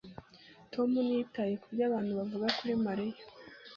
[0.73, 3.19] tom ntiyitaye kubyo abantu bavuga kuri mariya